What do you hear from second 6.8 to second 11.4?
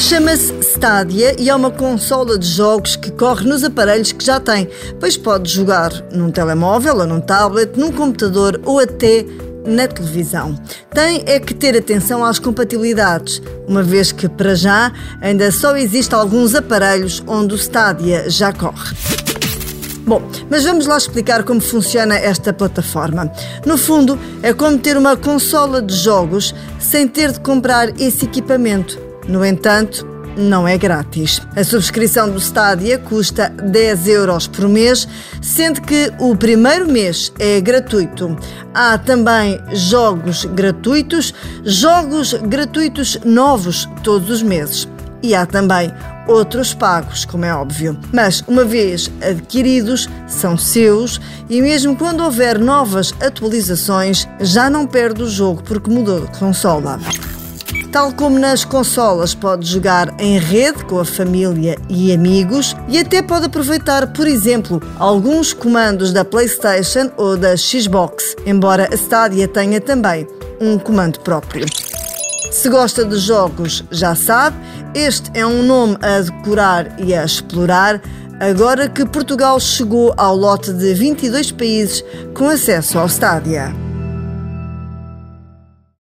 ou num tablet, num computador ou até na televisão. Tem é